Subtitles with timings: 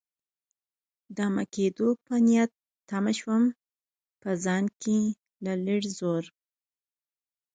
[1.17, 2.51] دمه کېدو په نیت
[2.89, 3.43] تم شوم،
[4.21, 4.97] په ځان کې
[5.45, 6.23] له لږ زور.